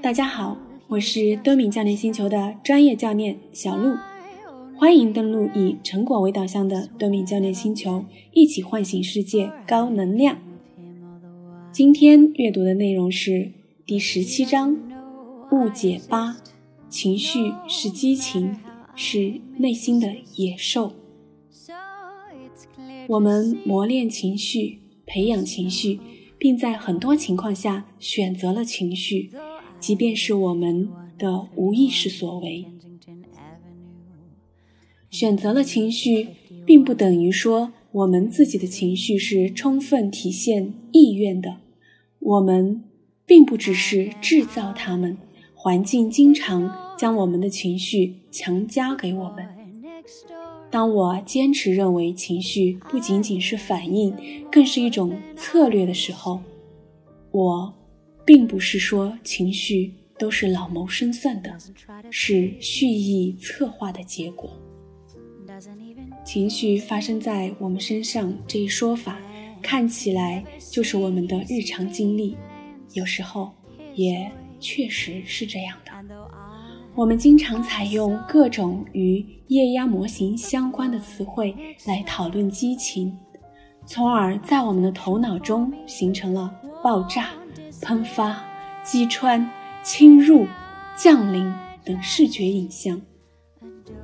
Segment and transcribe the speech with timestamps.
[0.00, 3.96] 大家好，我是多米教练星球的专业教练小鹿，
[4.76, 10.38] 欢迎登录以成果为导向的多米教练星球，一起唤醒世界高能量。
[11.72, 13.50] 今天阅读的内容是
[13.84, 14.78] 第十七章
[15.50, 16.36] 误解八：
[16.88, 18.56] 情绪是激情，
[18.94, 20.92] 是内心的野兽。
[23.08, 26.00] 我们磨练情绪，培养情绪。
[26.38, 29.30] 并在很多情况下选择了情绪，
[29.80, 32.66] 即便是我们的无意识所为。
[35.10, 36.28] 选择了情绪，
[36.66, 41.56] 并不等于说我们自己的情绪是充分体现意愿的。
[42.18, 42.84] 我们
[43.24, 45.16] 并不只是制造它们，
[45.54, 49.46] 环境经常将我们的情绪强加给我们。
[50.70, 54.14] 当我坚持认为情绪不仅仅是反应，
[54.50, 56.40] 更是一种策略的时候，
[57.30, 57.72] 我
[58.24, 61.56] 并不是说情绪都是老谋深算的，
[62.10, 64.50] 是蓄意策划的结果。
[66.24, 69.18] 情绪发生在我们身上这一说法，
[69.62, 72.36] 看起来就是我们的日常经历，
[72.92, 73.52] 有时候
[73.94, 75.92] 也确实是这样的。
[76.96, 83.14] 我们经常采用各种与液压模型相关的词汇来讨论激情，
[83.84, 86.50] 从而在我们的头脑中形成了
[86.82, 87.28] 爆炸、
[87.82, 88.42] 喷发、
[88.82, 89.46] 击穿、
[89.82, 90.46] 侵入、
[90.96, 91.52] 降临
[91.84, 92.98] 等视觉影像。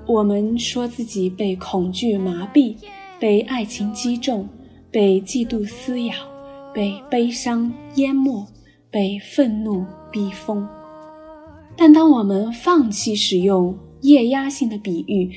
[0.06, 2.77] 我们说自己被恐惧麻痹，
[3.19, 4.47] 被爱情击中，
[4.91, 6.15] 被嫉妒撕咬，
[6.75, 8.47] 被悲伤淹没，
[8.91, 10.69] 被愤怒逼疯。
[11.77, 15.31] 但当我们放弃使用液压性的比喻，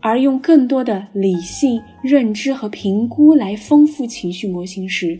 [0.00, 5.18] 而用更多的理性认知和评估来丰富情绪模型时，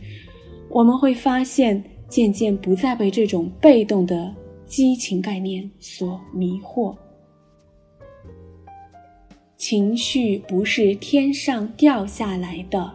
[0.68, 4.32] 我们会发现，渐渐不再被这种被动的
[4.66, 6.94] 激情概念所迷惑。
[9.56, 12.92] 情绪不是天上掉下来的，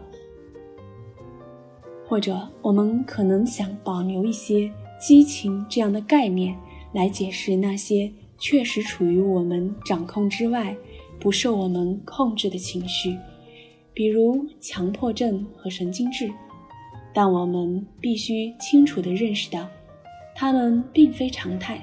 [2.08, 6.56] 或者我们可能想保留一些激情这样的概念。
[6.94, 10.74] 来解释那些确实处于我们掌控之外、
[11.20, 13.18] 不受我们控制的情绪，
[13.92, 16.32] 比如强迫症和神经质。
[17.12, 19.68] 但我们必须清楚地认识到，
[20.34, 21.80] 它们并非常态，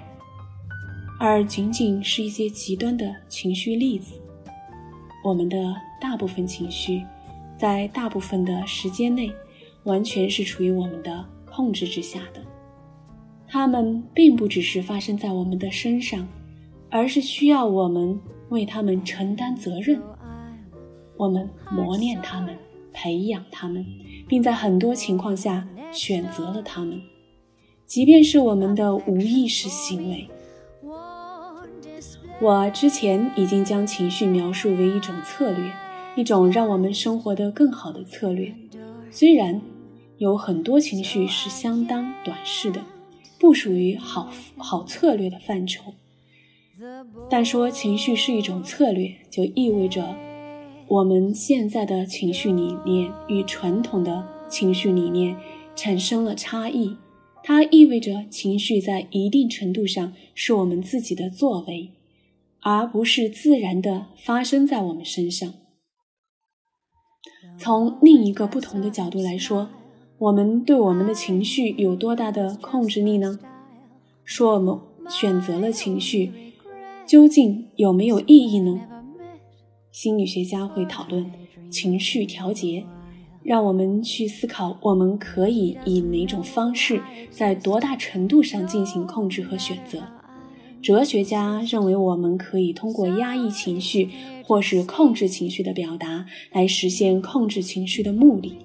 [1.19, 4.19] 而仅仅是一些极端的情绪例子。
[5.23, 7.01] 我们的大部分情绪，
[7.57, 9.31] 在大部分的时间内，
[9.83, 12.43] 完全是处于我们的控制之下的。
[13.53, 16.25] 他们并不只是发生在我们的身上，
[16.89, 18.17] 而是需要我们
[18.47, 20.01] 为他们承担责任。
[21.17, 22.56] 我们磨练他们，
[22.94, 23.85] 培养他们，
[24.25, 27.01] 并在很多情况下选择了他们，
[27.85, 30.25] 即便是我们的无意识行为。
[32.40, 35.69] 我之前已经将情绪描述为一种策略，
[36.16, 38.56] 一种让我们生活得更好的策略。
[39.09, 39.61] 虽然
[40.19, 42.79] 有很多情绪是相当短视的。
[43.41, 45.96] 不属于好好策略的范畴，
[47.28, 50.16] 但说情绪是一种策略，就意味着
[50.88, 55.35] 我们现在的情绪理念与传统的情绪理念
[55.75, 56.96] 产生了差异。
[57.44, 61.90] 它意味着情绪在一定程度上是我们自己的作为，
[62.59, 65.52] 而不是自然的发生在我们身上。
[67.58, 69.69] 从另一个不同的角度来说。
[70.22, 73.40] 我们对我们的情绪有多大的控制力呢？
[74.24, 74.78] 说我们
[75.09, 76.32] 选择了情绪，
[77.08, 78.82] 究竟有没有意义呢？
[79.92, 81.26] 心理学家会讨论
[81.72, 82.86] 情绪调节，
[83.42, 87.02] 让我们去思考我们可以以哪种方式，
[87.32, 90.03] 在多大程度上进行控制和选择。
[90.84, 94.09] 哲学家认为我们可以通过压抑情绪
[94.44, 98.58] 或是控制情绪的表达来实现控制情绪的目的。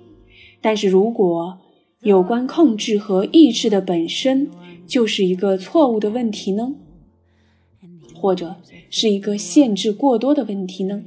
[0.60, 1.58] 但是如果
[2.02, 4.48] 有关控制和抑制的本身
[4.86, 6.74] 就是一个错误的问题呢？
[8.14, 8.56] 或者
[8.90, 11.02] 是一个限制过多的问题呢？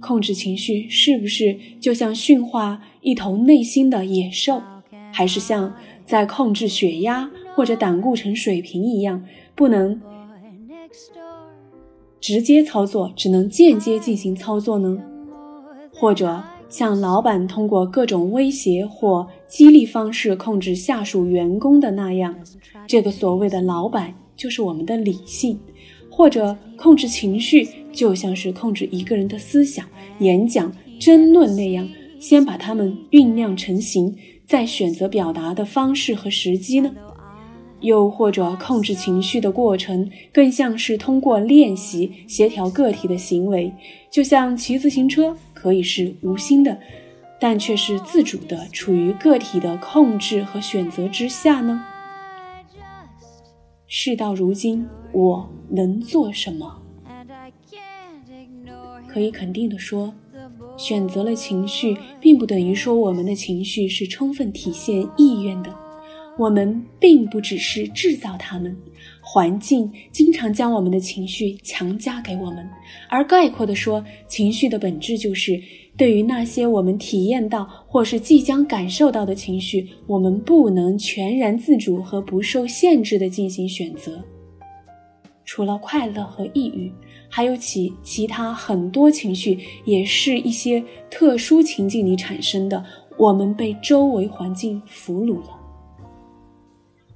[0.00, 4.60] 控制情绪是不是就像驯化一头内心的野兽，
[5.12, 10.00] 还是像在控制血压或者胆固醇水平一样，不能
[12.20, 14.98] 直接操作，只能间接进行操作呢？
[15.92, 16.42] 或者？
[16.72, 22.34] 像老板通过各种威胁或激励方式控制下属员工的那样，
[22.86, 25.60] 这个所谓的老板就是我们的理性，
[26.10, 29.84] 或者控制情绪，就像是控制一个人的思想、
[30.20, 31.86] 演讲、争论那样，
[32.18, 34.16] 先把它们酝酿成型，
[34.46, 36.90] 再选择表达的方式和时机呢？
[37.82, 43.70] 又或者，控制情绪的过程更像是通过练习协调个体的行为，
[44.10, 46.76] 就像骑自行车可以是无心的，
[47.38, 51.84] 但却是自主的，处于个体的控制和选择之下呢？
[53.86, 56.82] 事到如今，我能做什么？
[59.06, 60.12] 可以肯定的说，
[60.76, 65.72] 选择了情绪，并不等于说我们的情绪是充分体现意愿的。
[66.38, 68.74] 我们并不只是制造它们，
[69.20, 72.66] 环境经常将我们的情绪强加给我们。
[73.08, 75.60] 而概括的说，情绪的本质就是，
[75.96, 84.24] 对于那些我们体验到或是即将感受到的情绪，我们不能全然自主和不受限制地进行选择。
[85.44, 86.90] 除了快乐和抑郁，
[87.28, 92.82] 还有其其他很多情绪，也是一些特殊情境里产生的。
[93.18, 95.61] 我们被周围环境俘虏了。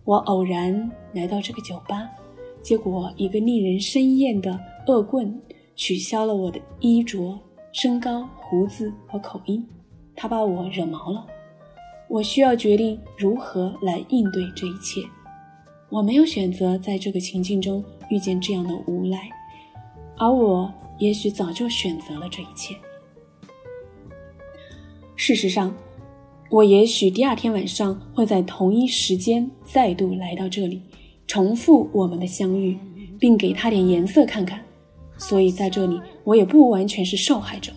[0.07, 2.09] 我偶然来到这个酒吧，
[2.63, 4.57] 结果一个令人生厌的
[4.87, 5.43] 恶棍
[5.75, 7.37] 取消了我的衣着、
[7.73, 9.69] 身高、胡子和口音，
[10.15, 11.27] 他把我惹毛了。
[12.09, 15.03] 我需要决定如何来应对这一切。
[15.89, 19.29] 我没有选择在这个情境中遇见这样的无赖，
[20.17, 22.77] 而我也许早就选择了这一切。
[25.17, 25.75] 事实上。
[26.49, 30.81] 我也许第二天晚上会在同一时间再度来到这里，
[31.27, 32.79] 重复我们的相遇，
[33.19, 34.61] 并给他点颜色看看。
[35.19, 37.73] 所以在这里，我也不完全是受害者。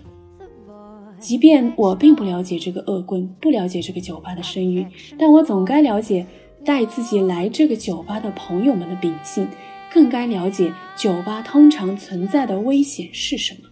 [1.18, 4.86] 即便我并不了解这个恶棍，不了解这个酒吧的声誉，
[5.18, 6.26] 但我总该了解
[6.64, 9.48] 带自己来这个酒吧的朋友们的秉性，
[9.92, 13.69] 更该了解酒吧通常存在的危险是什么。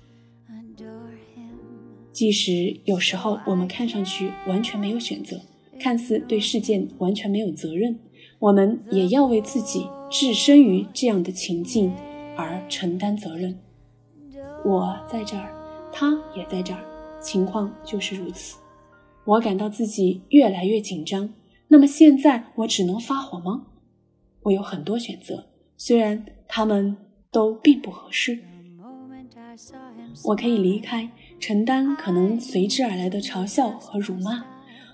[2.18, 5.40] 即使有时候我们看上去完全没有选择，
[5.80, 8.00] 看似对事件完全没有责任，
[8.40, 11.94] 我们也要为自己置身于这样的情境
[12.36, 13.60] 而承担责任。
[14.66, 15.54] 我在这儿，
[15.94, 16.84] 他也在这儿，
[17.22, 18.58] 情况就是如此。
[19.24, 21.32] 我感到自己越来越紧张。
[21.68, 23.68] 那么现在我只能发火吗？
[24.42, 25.46] 我有很多选择，
[25.78, 26.98] 虽然他们
[27.30, 28.40] 都并不合适。
[30.26, 31.12] 我可以离开。
[31.40, 34.44] 承担可能随之而来的嘲笑和辱骂，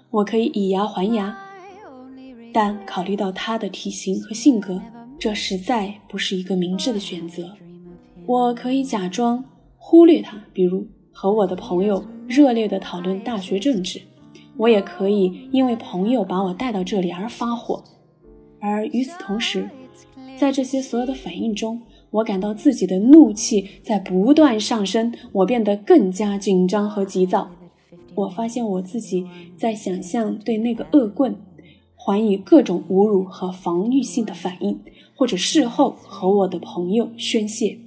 [0.09, 1.35] 我可以以牙还牙，
[2.53, 4.79] 但考虑到他的体型和性格，
[5.17, 7.51] 这实在不是一个明智的选择。
[8.25, 9.43] 我可以假装
[9.77, 13.99] 忽略他，比如和我的朋友热烈地讨论大学政治；
[14.57, 17.83] 我也可以因为朋友把我带到这里而发火，
[18.59, 19.67] 而与此同时，
[20.37, 21.81] 在这些所有的反应中。
[22.13, 27.49] 我感到自己的怒气在不断上升，我变得更加紧张和急躁。
[28.13, 29.25] 我发现我自己
[29.57, 31.35] 在想象对那个恶棍
[31.95, 34.79] 还以各种侮辱和防御性的反应，
[35.15, 37.79] 或者事后和我的朋友宣泄。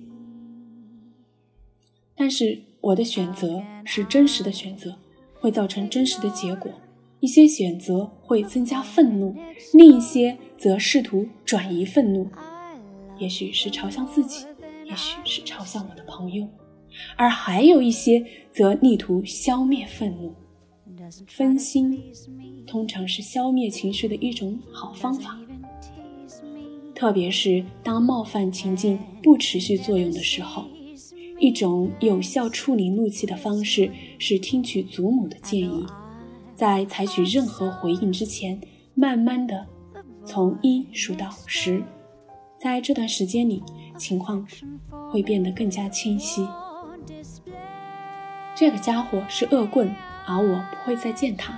[2.17, 4.97] 但是我的选择是真实的选择，
[5.39, 6.73] 会造成真实的结果。
[7.21, 9.35] 一些选择会增加愤怒，
[9.73, 12.27] 另一些则试图转移愤怒。
[13.19, 14.47] 也许是朝向自己，
[14.85, 16.47] 也许是朝向我的朋友，
[17.17, 20.35] 而还有一些则力图消灭愤怒。
[21.29, 22.03] 分心
[22.67, 25.39] 通常是消灭情绪的一种好方法，
[26.95, 30.65] 特别是当冒犯情境不持续作用的时候。
[31.39, 35.85] 一种有效处理怒气的方式是听取祖母的建议，
[36.55, 38.59] 在采取任何回应之前，
[38.95, 39.67] 慢慢的
[40.25, 41.83] 从一数到十。
[42.67, 43.63] 在这段时间里，
[43.97, 44.45] 情况
[45.13, 46.45] 会变得更加清晰。
[48.57, 49.89] 这个家伙是恶棍，
[50.27, 51.57] 而我不会再见他。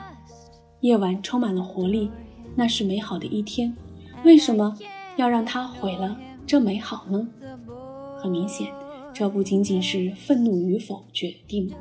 [0.80, 2.10] 夜晚充满了活力，
[2.54, 3.74] 那是美好的一天。
[4.22, 4.76] 为什么
[5.16, 6.14] 要让他毁了
[6.46, 7.26] 这美好呢？
[8.18, 8.70] 很明显，
[9.14, 11.72] 这不仅仅是愤怒与否决定，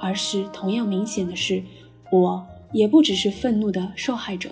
[0.00, 1.62] 而是同样明显的是，
[2.10, 4.48] 我也不只是愤怒的受害者。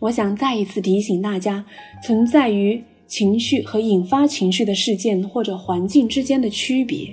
[0.00, 1.64] 我想再一次提醒大家，
[2.02, 2.82] 存在于。
[3.10, 7.12] 情绪和引发情绪的事件或者环境之间的区别，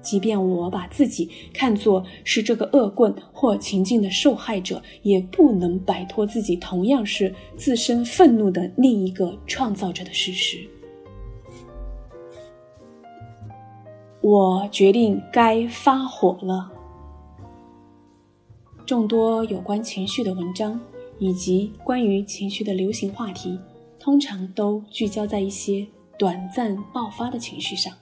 [0.00, 10.66] 即便我把自己看作是这个恶棍或情境的受害者，也不能摆脱自己同样是自身愤怒的另一个创造者的事实。
[14.22, 16.72] 我决定该发火了。
[18.86, 20.80] 众多有关情绪的文章
[21.18, 23.58] 以及关于情绪的流行话题。
[24.00, 25.86] 通常都聚焦在一些
[26.18, 27.92] 短暂爆发的情绪上，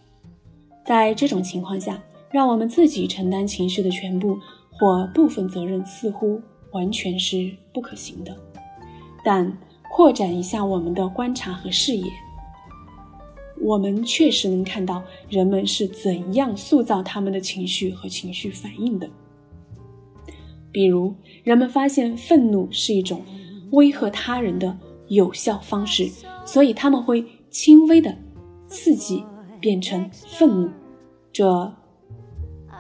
[0.87, 2.01] 在这种情况下，
[2.31, 4.39] 让我们自己承担情绪的全部，
[4.71, 6.41] 或部分责任似乎
[6.71, 8.35] 完全是不可行的。
[9.25, 9.53] 但
[9.91, 12.05] 扩展一下我们的观察和视野，
[13.61, 19.11] 我们确实能看到人们是怎样塑造他们的情绪和情绪反应的。
[20.71, 21.13] 比如，
[21.43, 23.21] 人们发现愤怒是一种
[23.73, 24.79] 威吓他人的
[25.09, 26.09] 有效方式，
[26.45, 28.17] 所以他们会轻微的
[28.67, 29.25] 刺激
[29.61, 30.71] 变成愤怒。
[31.33, 31.73] 这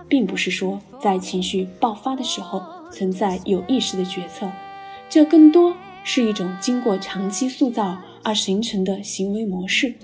[0.08, 4.50] 并不是说在情绪爆发的时候存在有意识的决策，
[5.08, 9.94] 这更多是一种经过长期塑造而形成的行为模式。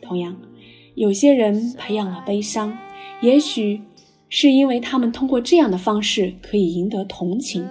[0.00, 0.36] 同样，
[0.94, 2.76] 有些人培养了悲伤，
[3.20, 3.82] 也许
[4.28, 7.66] 是因为他们通过这样的方式可以赢得同情，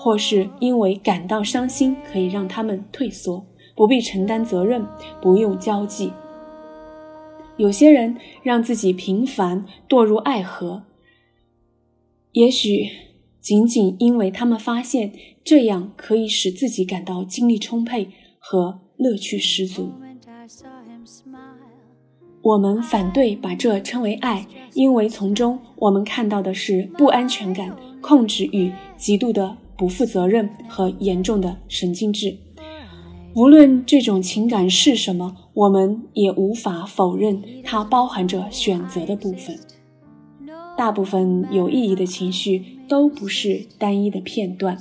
[0.00, 4.86] 或是因为感到伤心可以让他们退缩，不必承担责任，
[5.20, 6.12] 不用交际。
[7.56, 10.84] 有些人让自己平凡堕入爱河，
[12.30, 12.88] 也许
[13.40, 15.12] 仅仅因为他们发现
[15.42, 19.90] 这样可以使自己感到精力充沛和乐趣十足。
[22.40, 32.36] 我们反对把这称为爱，因为从中我们看到的是不安全感、控制欲、极度的不负责任和严重的神经质。
[33.34, 39.56] 无论这种情感是什么，我们也无法否认它包含着选择的部分。
[40.76, 44.76] 大部分有意义的情绪都不是单一的片段，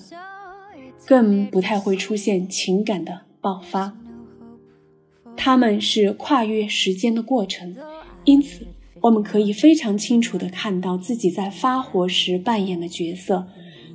[1.06, 3.96] 更不太会出现情感的爆发。
[5.36, 7.76] 它们是跨越时间的过程，
[8.26, 8.66] 因此
[9.02, 13.48] 我们可以非常清楚地看到自己在发火时扮演的角色。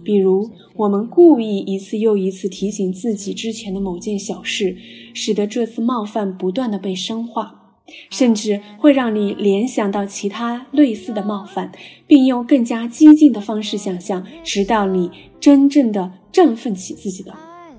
[0.05, 4.77] 比如，我们故意一次又一次提醒自己之前的某件小事，
[5.15, 7.77] 使得这次冒犯不断的被深化，
[8.11, 11.71] 甚至会让你联想到其他类似的冒犯，
[12.07, 17.33] 并用更加激进的方式想象，直到你真正的振奋起自己的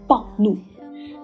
[0.07, 0.57] 暴怒。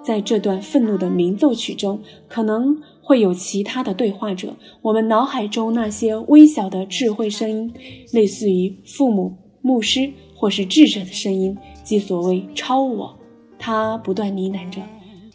[0.01, 7.73] 在这段愤怒的鸣奏曲中，可能会有其他的对话者，我们脑海中那些微小的智慧声音，
[8.13, 10.09] 类似于父母、牧师。
[10.39, 13.19] 或是智者的声音，即所谓超我，
[13.57, 14.81] 他不断呢喃着：“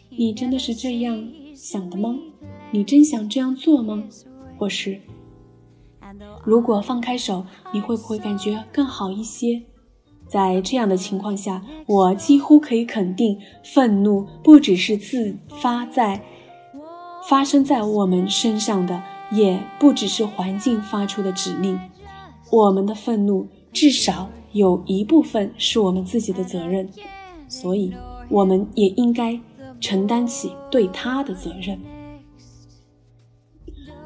[0.09, 2.15] 你真的是这样想的吗？
[2.71, 4.03] 你真想这样做吗？”
[4.57, 4.99] 或是
[6.43, 9.61] ：“如果放开手，你会不会感觉更好一些？”
[10.27, 16.19] 在这样的情况下，我几乎可以肯定，愤怒不只是自发在
[17.29, 21.79] 发生在我们身上的，也不只是环境发出的指令。
[22.51, 24.31] 我们的愤怒至少。
[24.55, 26.89] 有一部分是我们自己的责任，
[27.49, 27.93] 所以
[28.29, 29.37] 我们也应该
[29.81, 31.77] 承担起对他的责任。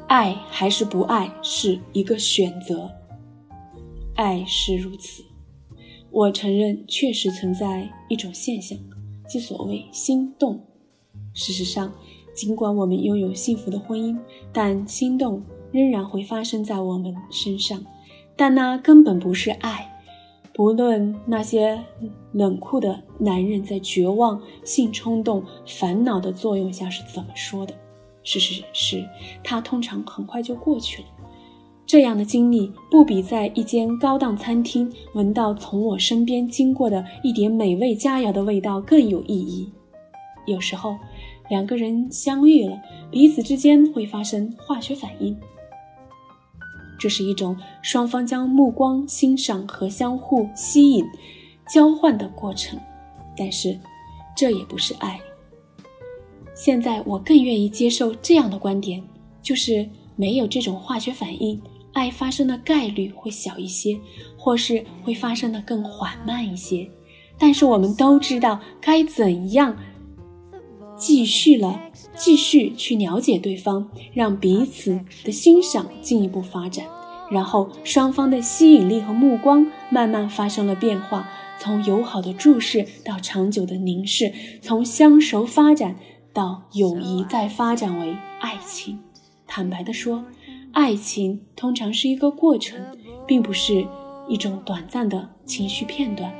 [0.08, 2.90] 爱还是不爱是一个选择，
[4.16, 5.22] 爱是如此。
[6.10, 8.76] 我承认，确实存在一种现象，
[9.28, 10.60] 即所谓心动。
[11.32, 11.92] 事实上，
[12.34, 14.18] 尽管我们拥有幸福的婚姻，
[14.52, 15.40] 但心动
[15.70, 17.86] 仍然会发生在我们身上，
[18.34, 19.86] 但那根本不是爱。
[20.60, 21.82] 无论那些
[22.32, 27.72] 冷酷的男人在绝望、性冲动、烦恼的作用下是怎么说的，
[28.22, 29.02] 事实是，
[29.42, 31.08] 他通常很快就过去了。
[31.86, 39.72] 这样的经历不比在一间高档餐厅闻到从我身边经过的一点美味佳肴的味道更有意义。
[40.46, 40.94] 有时候，
[41.48, 42.78] 两个人相遇了，
[43.10, 45.34] 彼此之间会发生化学反应。
[47.00, 51.02] 这是一种双方将目光欣赏和相互吸引、
[51.66, 52.78] 交换的过程，
[53.34, 53.76] 但是
[54.36, 55.18] 这也不是爱。
[56.54, 59.02] 现在我更愿意接受这样的观点，
[59.40, 61.58] 就是没有这种化学反应，
[61.94, 63.98] 爱发生的概率会小一些，
[64.36, 66.86] 或是会发生的更缓慢一些。
[67.38, 69.74] 但是我们都知道该怎样
[71.00, 71.80] 继续了。
[72.16, 76.84] 继续去了解对方，让彼此的欣赏进一步发展，
[77.30, 85.96] 然后双方的吸引力和目光慢慢发生了变化，从友好的注视到长久的凝视，从相熟发展
[86.34, 88.98] 到友谊，再发展为爱情。
[89.46, 90.22] 坦白的说，
[90.72, 92.78] 爱情通常是一个过程，
[93.26, 93.86] 并不是
[94.28, 96.30] 一种短暂的情绪片段。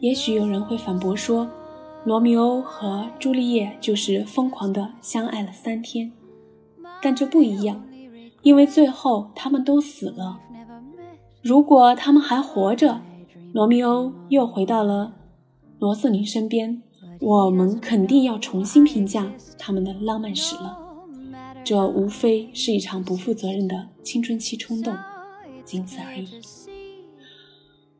[0.00, 1.50] 也许有人会反驳说。
[2.04, 6.10] 罗密欧和朱丽叶就是疯狂的相爱了三天，
[7.02, 7.84] 但这不一样，
[8.42, 10.40] 因为最后他们都死了。
[11.42, 13.00] 如果他们还活着，
[13.52, 15.12] 罗密欧又回到了
[15.78, 16.82] 罗瑟琳身边，
[17.20, 20.78] 我们肯定要重新评价他们的浪漫史了。
[21.64, 24.96] 这无非是一场不负责任的青春期冲动，
[25.64, 26.28] 仅此而已。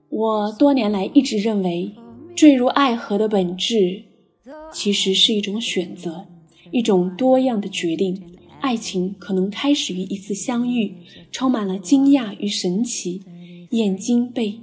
[0.09, 1.95] 我多年来一直认为，
[2.39, 4.05] 坠入爱河的本质，
[4.73, 6.25] 其实是一种选择，
[6.71, 8.23] 一种多样的决定。
[8.61, 10.95] 爱情可能开始于一次相遇，
[11.33, 13.23] 充满了惊讶与神奇，
[13.71, 14.61] 眼睛被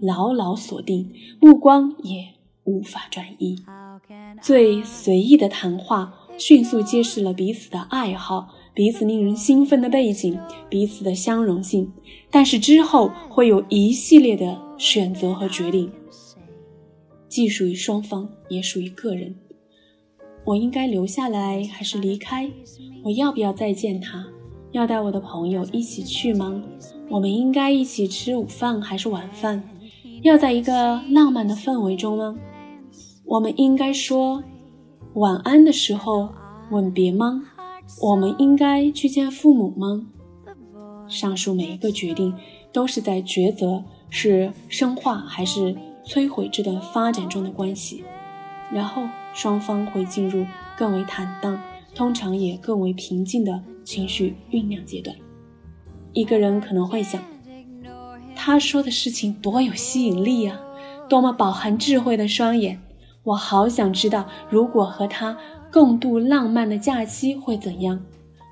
[0.00, 2.28] 牢牢锁定，目光也
[2.64, 3.58] 无法转移。
[4.40, 8.54] 最随意的谈话，迅速揭示了彼此的爱好。
[8.72, 10.38] 彼此令人兴奋的背景，
[10.70, 11.92] 彼此的相容性，
[12.30, 15.90] 但是之后会有一系列的选择和决定，
[17.28, 19.34] 既属于双方，也属于个人。
[20.44, 22.50] 我应该留下来还是离开？
[23.04, 24.26] 我要不要再见他？
[24.72, 26.62] 要带我的朋友一起去吗？
[27.10, 29.62] 我们应该一起吃午饭还是晚饭？
[30.22, 32.36] 要在一个浪漫的氛围中吗？
[33.24, 34.42] 我们应该说
[35.14, 36.30] 晚安的时候
[36.70, 37.44] 吻别吗？
[38.02, 40.06] 我们应该去见父母吗？
[41.08, 42.34] 上述每一个决定
[42.72, 45.74] 都是在抉择是深化还是
[46.08, 48.02] 摧毁这段发展中的关系，
[48.72, 49.02] 然后
[49.34, 50.46] 双方会进入
[50.76, 51.60] 更为坦荡，
[51.94, 55.14] 通常也更为平静的情绪酝酿阶段。
[56.14, 57.22] 一个人可能会想，
[58.34, 60.58] 他说的事情多有吸引力啊，
[61.10, 62.80] 多么饱含智慧的双眼，
[63.22, 65.36] 我好想知道，如果和他。
[65.70, 68.02] 共度浪漫的假期会怎样？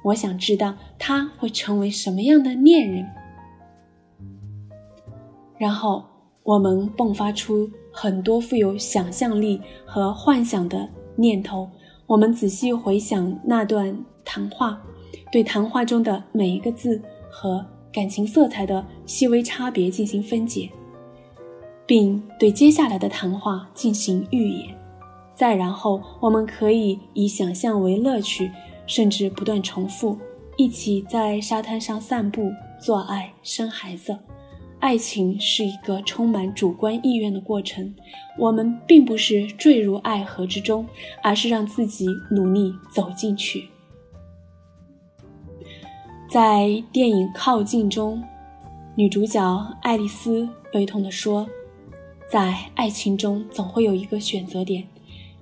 [0.05, 3.07] 我想知道他会成为什么样的恋人。
[5.57, 6.05] 然后
[6.47, 11.69] 我们迸发出很多富有想象力和幻想的念头。
[12.07, 14.81] 我们仔细回想那段谈话，
[15.33, 20.71] 对谈话中的每一个字和感情色彩的细微差别进行分解，
[21.85, 24.73] 并对接下来的谈话进行预演。
[25.35, 28.53] 再然后，我们可以以想象为乐趣，
[28.87, 30.17] 甚至不断重复，
[30.57, 34.17] 一起在沙滩上散步、做爱、生孩子。
[34.87, 37.93] 爱情是一个充满主观意愿的过程，
[38.39, 40.87] 我们并不是坠入爱河之中，
[41.25, 43.69] 而是让自己努力走进去。
[46.31, 48.23] 在电影《靠近》中，
[48.95, 51.49] 女主角爱丽丝悲痛地说
[52.31, 54.87] ：“在爱情中，总会有一个选择点。”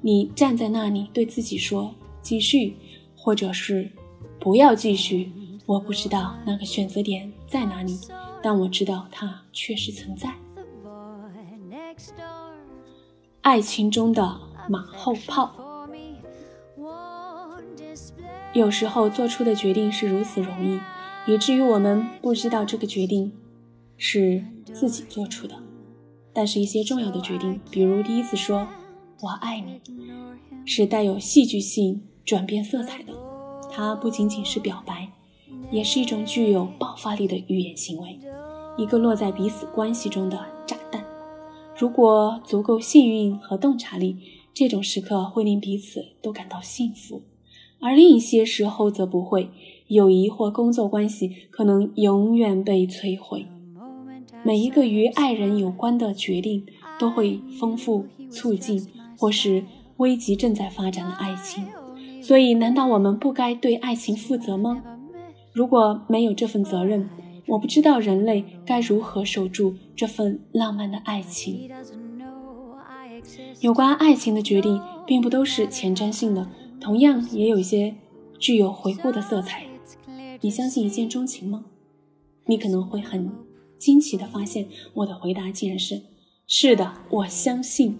[0.00, 2.74] 你站在那里，对自己说：“继续，
[3.14, 3.92] 或者是
[4.40, 5.30] 不要继续。”
[5.68, 7.98] 我不知道那个选择点在哪里，
[8.44, 10.30] 但我知道它确实存在。
[13.40, 15.50] 爱情中的马后炮，
[18.52, 20.78] 有时候做出的决定是如此容易，
[21.26, 23.32] 以至于我们不知道这个决定
[23.96, 25.54] 是自己做出的。
[26.34, 28.68] 但是，一些重要的决定，比如第一次说。
[29.20, 29.80] 我爱你，
[30.66, 33.14] 是带有戏剧性转变色彩的。
[33.72, 35.08] 它不仅仅是表白，
[35.70, 38.18] 也是一种具有爆发力的语言行为，
[38.76, 41.04] 一个落在彼此关系中的炸弹。
[41.76, 44.16] 如果足够幸运和洞察力，
[44.52, 47.22] 这种时刻会令彼此都感到幸福；
[47.80, 49.48] 而另一些时候则不会。
[49.88, 53.46] 友谊或工作关系可能永远被摧毁。
[54.42, 56.64] 每一个与爱人有关的决定
[56.98, 58.86] 都会丰富、促进。
[59.16, 59.64] 或是
[59.98, 61.64] 危及正在发展的爱情，
[62.20, 64.82] 所以难道我们不该对爱情负责吗？
[65.54, 67.08] 如果没有这份责任，
[67.46, 71.70] 我不知道人类该如何守住这份浪漫的爱情。
[73.60, 77.94] 有关爱情的决定，并不都是前瞻性的，同样也有一些
[78.40, 79.64] 具有回顾的色彩。
[80.40, 81.66] 你相信一见钟情吗？
[82.46, 83.30] 你可能会很
[83.78, 86.02] 惊奇地发现，我的回答竟然是：
[86.48, 87.96] 是的，我相信。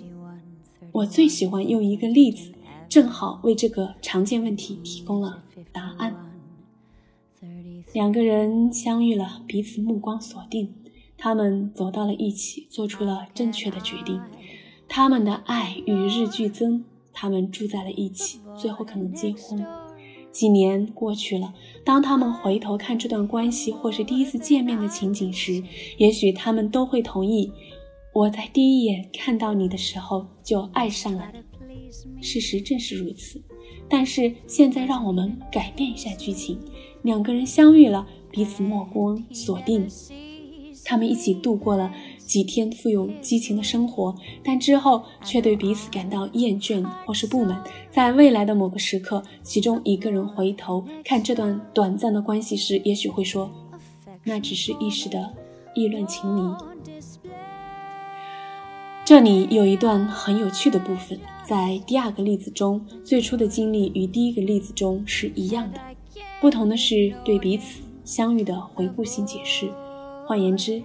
[0.91, 2.53] 我最喜欢用一个例子，
[2.89, 6.24] 正好为这个常见问题提供了答案。
[7.93, 10.75] 两个人相遇了，彼此目光锁定，
[11.17, 14.21] 他们走到了一起，做出了正确的决定。
[14.89, 19.65] 他们的爱与日俱增，他们住在了一起，最后可能结婚。
[20.33, 25.63] 几年过去了，当他们回头看这段关系，或是第一次见面的情景时，
[25.97, 27.53] 也许他们都会同意。
[28.13, 33.41] 我在第一眼看到你的时候就爱上了你，事实正是如此。
[33.89, 36.59] 但是现在让我们改变一下剧情：
[37.05, 39.87] 两个人相遇了，彼此目光锁定，
[40.87, 47.63] 他们一起度过了几天富有激情的生活，但之后却对彼此感到厌倦或是不满。
[47.91, 53.51] 在未来的某个时刻，其中一个人回头看这段短暂的关系时，也许会说
[54.25, 55.31] ：“那只是一时的
[55.75, 56.43] 意乱情迷。”
[59.05, 65.79] 这里有一段很有趣的部分，在第二个例子中，最初的经历与第一个例子中是一样的，
[66.45, 69.67] 不同的是对彼此相遇的回顾性解释。
[70.27, 70.83] 换言之，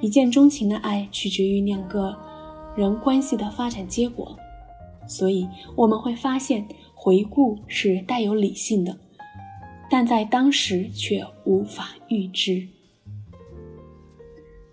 [0.00, 2.16] 一见钟情的爱取决于两个
[2.74, 4.34] 人关系的发展结果，
[5.06, 5.46] 所以
[5.76, 8.98] 我们会发现，回顾是带有理性的，
[9.90, 12.66] 但在当时却无法预知。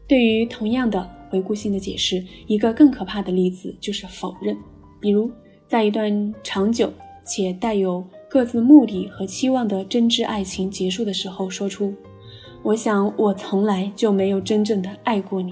[0.08, 4.58] 对于同样的回顾性的解释，一个更可怕的例子就是否认。
[5.02, 5.30] 比如，
[5.68, 6.94] 在一段长久
[7.26, 11.96] 且带有各自目的和期望的真挚爱情结束的时候，说出
[12.62, 15.52] “我想我从来就没有真正的爱过你”，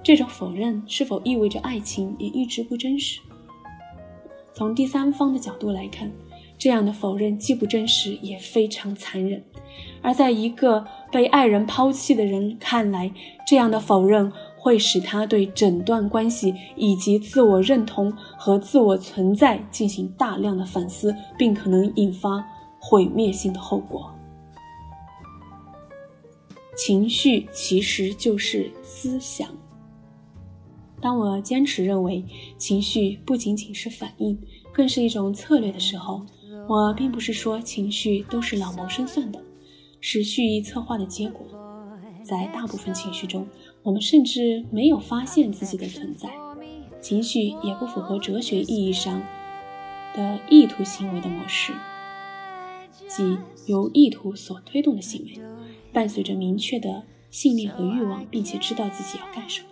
[0.00, 3.18] 这种否认是否意味着爱情也一直不真实？
[4.52, 6.08] 从第三方的角度来看，
[6.56, 9.42] 这样的否认既不真实，也非常残忍。
[10.02, 13.10] 而在一个被爱人抛弃的人看来，
[13.44, 14.30] 这样的否认
[14.62, 22.46] 会使他对整段关系以及自我认同和自我存在进行大量的反思，并可能引发
[22.78, 24.14] 毁灭性的后果。
[26.76, 29.48] 情绪其实就是思想。
[31.00, 32.24] 当我坚持认为
[32.56, 34.40] 情绪不仅仅是反应，
[34.72, 36.24] 更是一种策略的时候，
[36.68, 39.42] 我并不是说情绪都是老谋深算的。
[40.00, 41.44] 是蓄意策划的结果，
[42.24, 43.46] 在大部分情绪中，
[43.82, 46.30] 我们甚至没有发现自己的存在。
[47.00, 49.20] 情绪也不符合哲学意义上
[50.14, 51.72] 的意图行为的模式，
[53.08, 55.32] 即由意图所推动的行为，
[55.92, 59.68] 伴随着明确的信念和欲望，并且知道自己要干什么。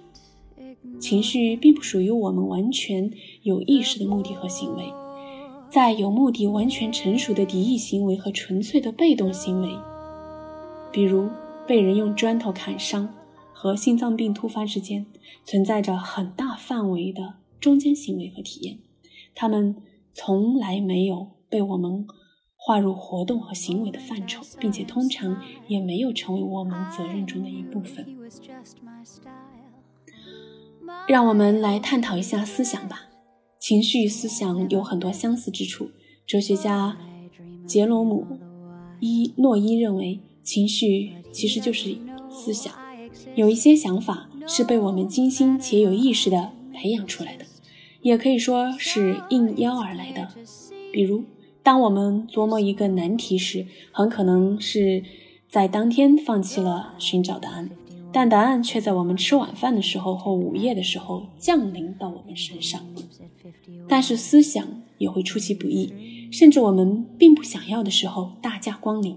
[0.99, 3.11] 情绪并不属于我们完全
[3.43, 4.93] 有意识的目的和行为，
[5.71, 9.71] 在有目的、完全成熟的敌意行为和纯粹的被动行为。
[10.91, 11.29] 比如
[11.67, 13.09] 被人用砖头砍伤
[13.61, 15.05] 和心脏病突发之间，
[15.45, 18.79] 存在着很大范围的中间行为和体验，
[19.35, 19.77] 他们
[20.15, 22.07] 从来没有被我们
[22.57, 28.07] 划入活动和行为的范畴，并且通常也没有成为我们责任中的一部分。
[31.07, 33.11] 让我们来探讨一下思想吧。
[33.59, 35.91] 情绪与思想有很多相似之处。
[36.27, 36.97] 哲学家
[37.67, 38.27] 杰罗姆·
[39.01, 40.21] 伊诺伊认为。
[40.43, 41.95] 情绪其实就是
[42.31, 42.75] 思想，
[43.35, 47.45] 有一些想法是被我们精心且有意识地培养出来的，
[48.03, 50.29] 也可以说是应邀而来的。
[50.93, 51.25] 比如，
[51.63, 55.05] 当我们琢磨一个难题时，很可能是
[55.49, 57.71] 在当天放弃了寻找答案，
[58.13, 62.81] 但答案却在我们吃晚饭的时候或午夜的时候降临到我们身上。
[63.89, 65.93] 但是思想也会出其不意，
[66.33, 69.17] 甚至我们并不想要的时候大驾光临。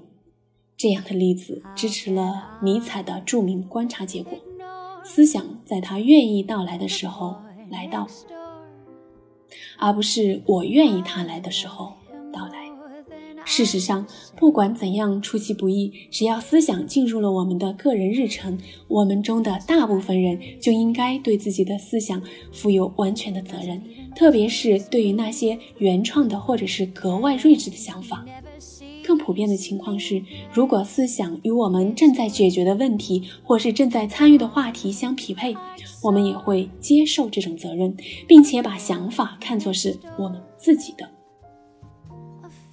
[0.83, 4.37] 这样的例子支持了尼采的著名观察结果：
[5.05, 7.37] 思想在他愿意到来的时候
[7.71, 8.05] 来到，
[9.79, 11.93] 而不是我愿意他来的时候
[12.33, 12.69] 到来。
[13.45, 23.81] 事实上，不管怎样出其不意，只要思想进入了我们的个人日程，我们中的大部分人就应该对自己的思想负有完全的责任，
[24.17, 28.25] 特别是对于那些原创的或者是格外睿智的想法。
[29.03, 35.55] 更普遍的情况是，如果思想与我们正在解决的问题或是正在参与的话题相匹配，
[36.01, 37.95] 我们也会接受这种责任，
[38.27, 41.07] 并且把想法看作是我们自己的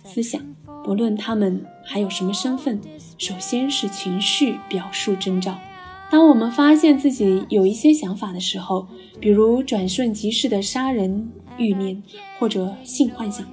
[0.05, 0.41] 思想，
[0.85, 2.81] 不论他们还有什么身份。
[3.19, 5.59] 首先是情绪表述征兆。
[6.11, 8.87] 当我们发现自己有一些想法的时候，
[9.21, 12.03] 比如转瞬即逝的杀人欲念
[12.39, 13.47] 或者性幻想。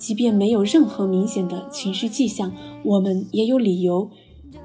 [0.00, 2.50] 即便没有任何明显的情绪迹象，
[2.82, 4.10] 我们也有理由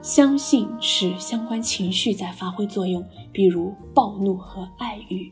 [0.02, 5.30] 相信是相关情绪在发挥作用，比如暴怒和爱欲。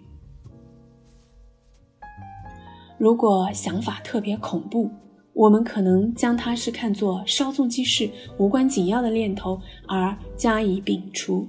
[2.97, 4.89] 如果想法特别恐怖，
[5.33, 11.47] 我们可能将它是看作稍纵即逝、无关紧要的念头而加以摒除；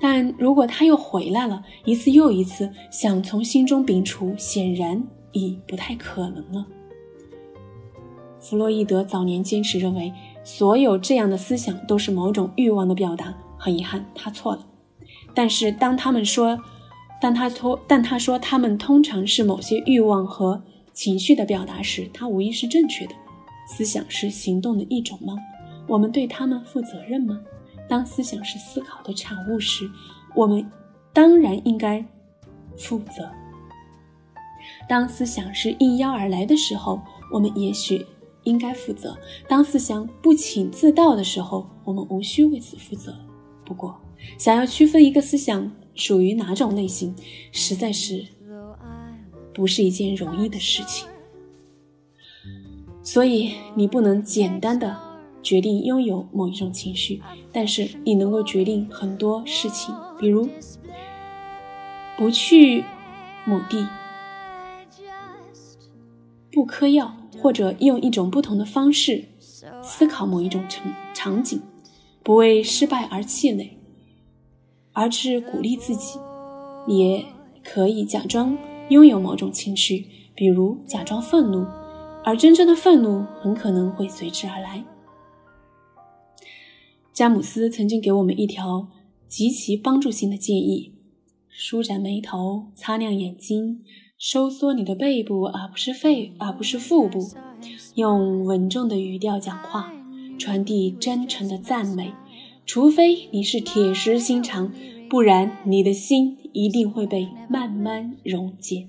[0.00, 6.64] 但如果它又回来了，一次又一次，想从心中摒除，显然已不太可能了。
[8.48, 10.10] 弗洛伊德早年坚持认为，
[10.42, 13.34] 所有这样的思想都是某种欲望的表达。
[13.58, 14.66] 很遗憾，他错了。
[15.34, 16.58] 但是当他们说，
[17.20, 20.62] 但他说，但他说他们通常是某些欲望和
[20.94, 23.14] 情绪的表达时，他无疑是正确的。
[23.68, 25.36] 思想是行动的一种吗？
[25.86, 27.38] 我们对他们负责任吗？
[27.86, 29.90] 当思想是思考的产物时，
[30.34, 30.66] 我们
[31.12, 32.02] 当然应该
[32.78, 33.30] 负责。
[34.88, 36.98] 当思想是应邀而来的时候，
[37.30, 38.06] 我们也许。
[38.48, 39.16] 应该负责。
[39.46, 43.14] 当思想不请自到的时候，我们无需为此负责。
[43.64, 43.94] 不过，
[44.38, 47.14] 想要区分一个思想属于哪种类型，
[47.52, 48.24] 实在是
[49.52, 51.06] 不是一件容易的事情。
[53.02, 54.96] 所以，你不能简单的
[55.42, 60.48] 决定拥有某一种情绪，但是你能够决定很多事情比如
[62.16, 62.84] 不去
[63.44, 63.86] 某地、
[66.52, 69.24] 不嗑药，或者用一种不同的方式
[69.82, 71.60] 思考某一种场场景，
[72.22, 73.78] 不为失败而气馁，
[74.92, 76.18] 而是鼓励自己。
[76.86, 77.22] 也
[77.62, 78.56] 可以假装
[78.88, 81.66] 拥有某种情绪，比如假装愤怒，
[82.24, 84.82] 而真正的愤怒很可能会随之而来。
[87.12, 88.88] 詹姆斯曾经给我们一条
[89.26, 90.94] 极其帮助性的建议：
[91.50, 93.82] 舒展眉头，擦亮眼睛，
[94.18, 97.20] 收缩你的背部，而不是肺，而不是腹部，
[97.94, 99.92] 用稳重的语调讲话，
[100.36, 102.12] 传递真诚的赞美。
[102.66, 104.72] 除非你是铁石心肠，
[105.08, 108.88] 不然你的心一定会被慢慢溶解。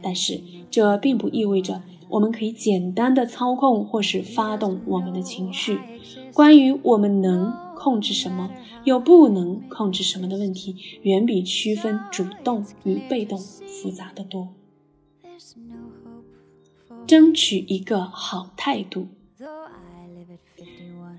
[0.00, 0.40] 但是
[0.70, 5.76] 这并不意味着我们可以简单的操控或是发动我们的情绪。
[6.32, 8.50] 关于我们能控制什么，
[8.84, 14.48] 又不能控制什么的问题，远比区分主动与被动复杂的多。
[17.06, 19.08] 争取一个好态度。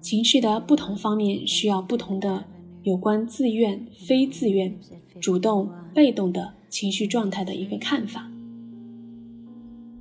[0.02, 2.46] 情绪的不同方面需要不同的
[2.84, 4.80] 有关自愿、非自愿、
[5.20, 8.30] 主动、被动的情绪状态的一个看法。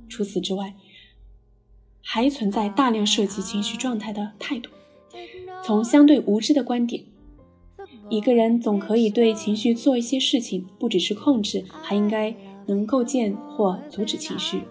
[0.07, 0.75] 除此之外，
[2.03, 4.69] 还存在大量涉及情绪状态的态度。
[5.63, 7.03] 从相对无知的观点，
[8.09, 14.61] 一个人总可以对情绪做一些事情，不只是控制，还应该能构建或阻止情绪。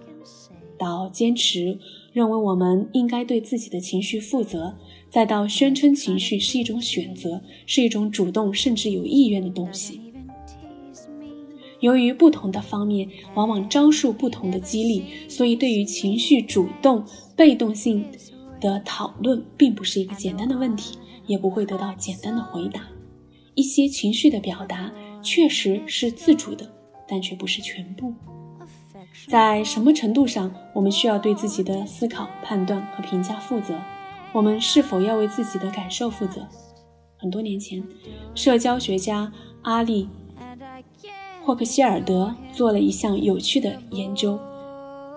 [0.78, 1.78] 到坚持
[2.12, 4.74] 认为我们应该对自己的情绪负责。
[5.10, 10.00] 再到宣称情绪是一种选择，是一种主动甚至有意愿的东西。
[11.80, 18.04] 由于不同的方面往往招数不同的激励，所以对于情绪主动被动性
[18.60, 22.82] 的讨论，并不是一个简单的问题，也不会得到简单的回答。
[23.54, 24.90] 一些情绪的表达
[25.22, 26.70] 确实是自主的，
[27.08, 28.14] 但却不是全部。
[29.26, 33.74] 在什么程度上，我们需要对自己的思考、判断和评价负责？
[34.32, 36.46] 我们是否要为自己的感受负责？
[37.18, 37.82] 很多年前，
[38.34, 39.30] 社交学家
[39.62, 40.04] 阿利·
[41.42, 44.38] 霍克希尔德做了一项有趣的研究，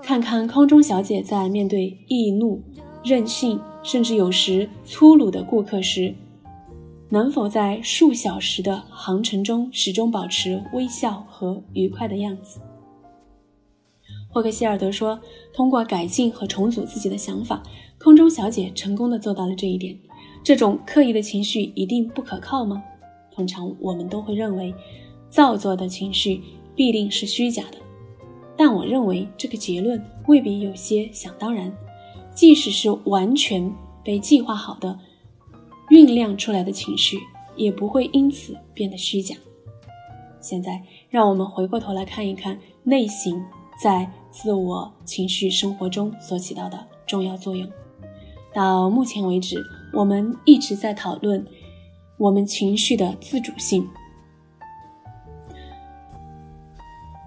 [0.01, 2.61] 看看空中小姐在面对易怒、
[3.03, 6.15] 任性，甚至有时粗鲁的顾客时，
[7.09, 12.59] 能否在数小时的航程中始终保持微笑和愉快的样子。
[14.29, 15.19] 霍克希尔德说
[15.53, 17.61] ：“通过改进和重组自己的想法。”
[17.99, 19.97] 空中小姐成功的做到了这一点。
[20.43, 22.83] 这种刻意的情绪一定不可靠吗？
[23.31, 24.73] 通常我们都会认为，
[25.29, 26.41] 造作的情绪
[26.75, 27.77] 必定是虚假的。
[28.57, 31.71] 但我认为这个结论未必有些想当然。
[32.33, 34.99] 即使是完全被计划好的、
[35.89, 37.19] 酝酿出来的情绪，
[37.55, 39.35] 也不会因此变得虚假。
[40.41, 43.41] 现在，让我们回过头来看一看内省
[43.81, 47.69] 在自我情绪生活中所起到的重要作用。
[48.53, 51.45] 到目前为止，我们一直在讨论
[52.17, 53.87] 我们情绪的自主性，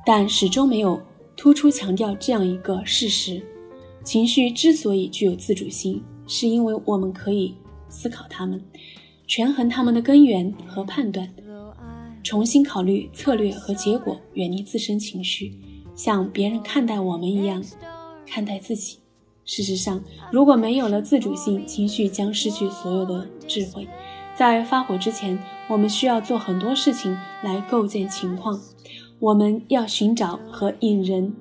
[0.05, 1.01] 但始终没有
[1.37, 3.43] 突出强调这样一个事实：
[4.07, 7.53] 情绪之所以具有自主性，是因为我们可以
[7.89, 8.65] 思考它们，
[9.27, 11.29] 权衡它们的根源和判断，
[12.23, 15.59] 重新考虑策略和结果，远离自身情绪，
[15.97, 17.61] 像别人看待我们一样
[18.25, 18.99] 看待自己。
[19.45, 23.89] 事实上，如果没有了自主性，情绪将失去所有的智慧。
[24.37, 25.37] 在发火之前，
[25.69, 28.61] 我们需要做很多事情来构建情况。
[29.19, 31.35] 我们要寻找和引人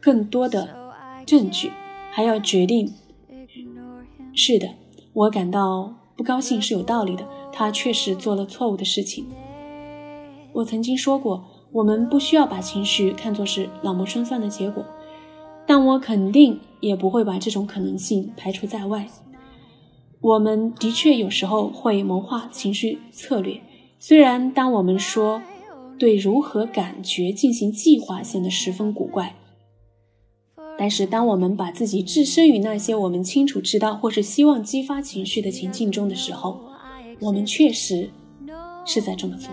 [0.00, 0.76] 更多的
[1.24, 1.70] 证据，
[2.10, 2.92] 还要决定。
[4.34, 4.68] 是的，
[5.12, 7.26] 我感到不高兴是有道理的。
[7.52, 9.26] 他确实做了错误的事情。
[10.52, 14.84] 我曾经说过，我们不需要把情绪看作是老谋深算的结果。
[15.66, 19.06] 但我肯定也不会把这种可能性排除在外。
[20.20, 23.60] 我们的确有时候会谋划情绪策略，
[23.98, 25.40] 虽然当我们说
[25.98, 29.36] 对如何感觉进行计划显得十分古怪，
[30.80, 36.58] 但是当我们把自己置身于那些我们清楚知道或是希望激发情绪的情境中的时候，
[37.20, 38.08] 我们确实
[38.86, 39.50] 是在这么做。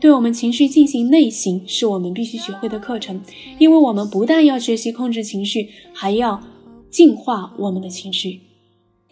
[0.00, 3.20] 对我们情绪进行内省，是我们必须学会的课程，
[3.58, 6.42] 因为我们不但要学习控制情绪，还要
[6.88, 8.40] 净化我们的情绪。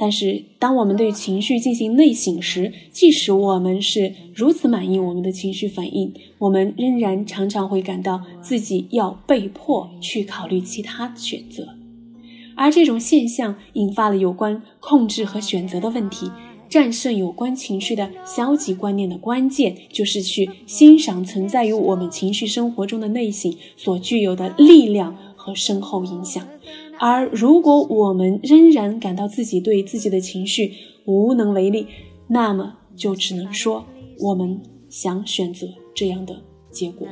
[0.03, 11.69] 但是，当我们对情绪进行内省时，即使我们是如此满意我们的情绪反应，我们仍然常常会感到自己要被迫去考虑其他选择，
[12.57, 16.29] 而这种现象引发了有关控制和选择的问题。
[16.69, 26.45] 战胜有关情绪的消极观念的关键，就是去欣赏存在于我们情绪生活中的内省所具有的力量和深厚影响。
[27.05, 30.73] 而如果我们仍然感到自己对自己的情绪
[31.05, 31.88] 无能为力，
[32.29, 33.85] 那么就只能说
[34.21, 37.09] 我们想选择这样的结果。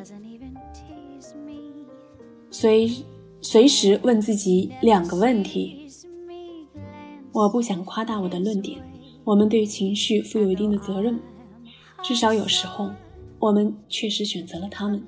[2.53, 2.89] 随
[3.41, 5.89] 随时问自己两个问题。
[7.33, 8.79] 我不想夸大我的论点。
[9.25, 11.19] 我们对情绪负有一定的责任，
[12.01, 12.91] 至少有时候
[13.41, 15.05] 我们确实选择了他们。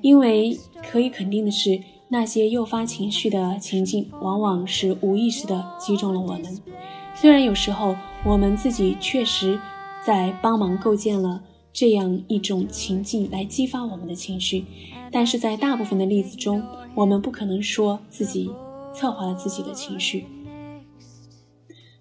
[0.00, 0.58] 因为
[0.90, 6.58] 可以肯定的是，那些诱发情绪的情境往往是无意识的击中了我们。
[7.14, 7.94] 虽然有时候
[8.24, 9.60] 我们自己确实
[10.04, 11.42] 在帮忙构建了
[11.72, 14.64] 这样一种情境来激发我们的情绪，
[15.12, 16.62] 但是在大部分的例子中，
[16.94, 18.50] 我们不可能说自己
[18.94, 20.24] 策划了自己的情绪。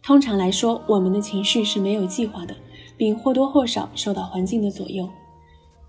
[0.01, 2.55] 通常来说，我们的情绪是没有计划的，
[2.95, 5.07] 并或多或少受到环境的左右。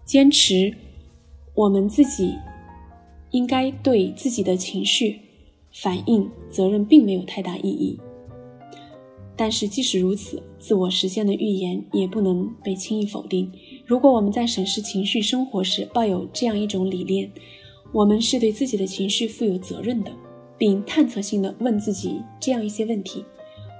[0.05, 0.75] 坚持
[1.55, 2.35] 我们自己
[3.31, 5.21] 应该对自己的情绪
[5.73, 7.99] 反应责任，并没有太大意义。
[9.37, 13.53] 但是即使如此，自我实现的预言也不能被轻易否定。
[13.87, 17.31] 如果我们在审视情绪生活时抱有这样一种理念，
[17.93, 20.11] 我们是对自己的情绪负有责任的，
[20.59, 23.25] 并探测性的问自己这样一些问题。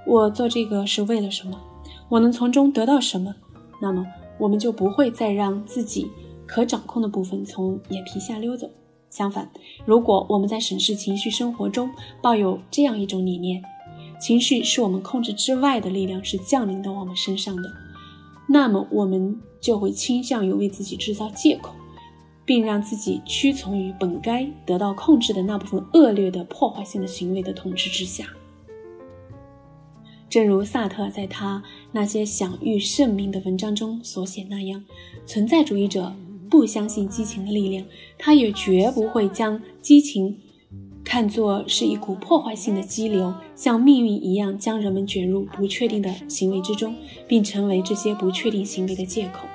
[0.07, 1.61] 我做这个是为了什么？
[2.09, 3.35] 我能从中得到什么？
[3.83, 4.07] 那么
[4.39, 6.07] 我们就不会再让自己
[6.47, 8.71] 可掌控的部分从眼皮下溜走。
[9.11, 9.51] 相反，
[9.87, 11.91] 如果我们在审视情绪生活中
[12.23, 13.63] 抱有这样一种理念：
[14.21, 17.71] 情绪是我们控制之外的力量，是降临到我们身上的，
[18.49, 21.75] 那么我们就会倾向于为自己制造借口，
[22.45, 28.27] 并让自己屈从于本该得到控制的那部分恶劣的破坏性的行为的统治之下。
[30.29, 34.85] 正如萨特在他那些享誉盛名的文章中所写那样，
[35.25, 36.15] 存在主义者
[36.49, 37.85] 不相信激情的力量，
[38.19, 40.39] 他也绝不会将激情
[41.05, 46.95] 看作是一股破坏性的激流，像命运一样将人们卷入不确定的行为之中，
[47.27, 49.47] 并成为这些不确定行为的借口。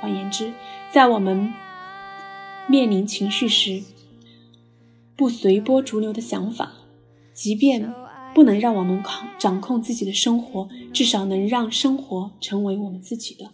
[0.00, 0.52] 换言之，
[0.92, 1.52] 在我们
[2.68, 3.82] 面临情绪时，
[5.16, 6.72] 不随波逐流的想法，
[7.32, 7.92] 即便。
[8.34, 13.50] 不能让我们控掌控自己的生活，至少能让生活成为我们自己的。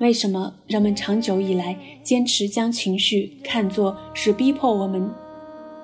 [0.00, 5.10] 为什么人们长久以来坚持将情绪看作是逼迫我们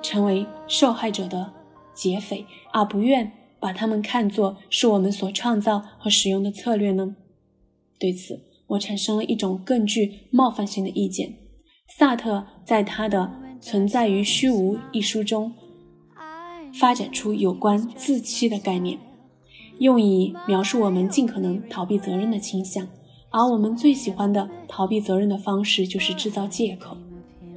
[0.03, 1.53] 成为受害者的
[1.95, 7.15] 劫匪，而不愿把他们看作是我们所创造和使用的策略呢？
[7.99, 11.35] 对此，我产生了一种更具冒犯性的意见。
[11.99, 13.31] 萨特在他的
[13.63, 15.53] 《存在于虚无》一书中。
[16.73, 18.97] 发展出有关自欺的概念，
[19.81, 22.87] 用以描述我们尽可能逃避责任的倾向。
[23.31, 26.97] 而我们最喜欢的逃避责任的方式就是制造借口。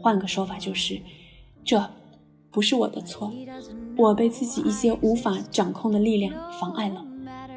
[0.01, 1.01] 换个说法就是，
[1.63, 1.89] 这
[2.51, 3.31] 不是我的错，
[3.97, 7.05] 我被自己一些无法掌控的力量妨碍了。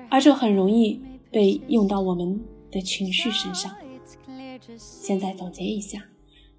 [0.09, 1.01] 而这很容易
[1.31, 3.75] 被用到我们的情绪身上。
[4.77, 6.05] 现在总结一下，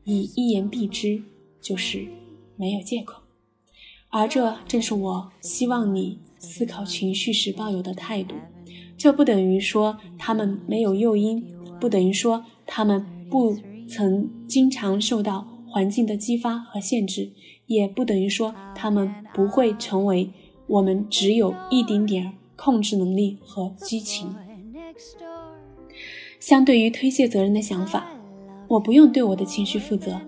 [0.03, 1.23] 以一言蔽之，
[1.61, 2.07] 就是
[2.55, 3.21] 没有借口。
[4.09, 8.35] 而这正是我希望你思考情绪时抱有的态度。
[8.97, 11.45] 这不等于说他们没有诱因，
[11.79, 13.55] 不等于说他们不
[13.87, 17.29] 曾经常受到环境的激发和限制，
[17.67, 20.29] 也不等于说他们不会成为
[20.65, 24.33] 我们只有一丁点儿控制能力和激情。
[26.39, 28.07] 相对于推卸责任的想法，
[28.67, 30.19] 我不用对我的情绪负责。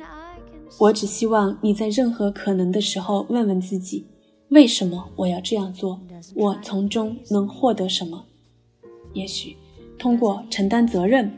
[0.80, 4.06] 我只希望你在任何可能的时候问问自己：
[4.50, 6.00] 为什么我要这样做？
[6.36, 8.26] 我从中能获得什么？
[9.14, 9.56] 也许，
[9.98, 11.32] 通过承担责任，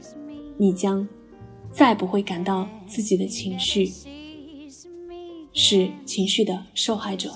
[0.57, 1.07] 你将
[1.71, 3.91] 再不会感到自己的情绪
[5.53, 7.31] 是情绪的受害者。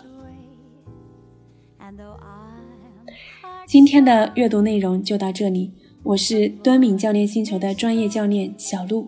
[3.68, 5.72] 今天的阅读内容就到这里，
[6.04, 9.08] 我是敦敏教练星球的专业教练小鹿。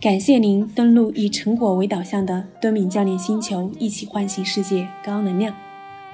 [0.00, 5.54] 感谢您登录以成果为导向的敦敏教练星球，一起唤醒世界高能量。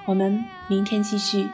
[0.06, 1.46] 我们明天继续。